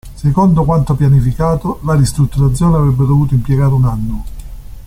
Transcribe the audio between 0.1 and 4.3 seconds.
Secondo quanto pianificato, la ristrutturazione avrebbe dovuto impiegare un anno.